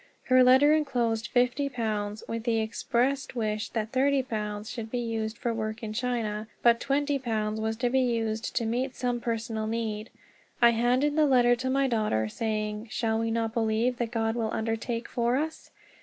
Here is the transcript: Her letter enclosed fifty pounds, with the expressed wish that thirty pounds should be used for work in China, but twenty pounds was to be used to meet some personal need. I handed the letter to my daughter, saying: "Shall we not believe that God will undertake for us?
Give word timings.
Her 0.29 0.43
letter 0.43 0.73
enclosed 0.73 1.27
fifty 1.27 1.69
pounds, 1.69 2.23
with 2.27 2.43
the 2.43 2.59
expressed 2.59 3.35
wish 3.35 3.69
that 3.69 3.91
thirty 3.91 4.23
pounds 4.23 4.67
should 4.67 4.89
be 4.89 4.97
used 4.97 5.37
for 5.37 5.53
work 5.53 5.83
in 5.83 5.93
China, 5.93 6.47
but 6.63 6.79
twenty 6.79 7.19
pounds 7.19 7.61
was 7.61 7.77
to 7.77 7.89
be 7.91 7.99
used 7.99 8.55
to 8.55 8.65
meet 8.65 8.95
some 8.95 9.19
personal 9.21 9.67
need. 9.67 10.09
I 10.59 10.71
handed 10.71 11.15
the 11.15 11.27
letter 11.27 11.55
to 11.57 11.69
my 11.69 11.87
daughter, 11.87 12.27
saying: 12.29 12.87
"Shall 12.89 13.19
we 13.19 13.29
not 13.29 13.53
believe 13.53 13.97
that 13.99 14.09
God 14.09 14.33
will 14.35 14.49
undertake 14.51 15.07
for 15.07 15.35
us? 15.35 15.69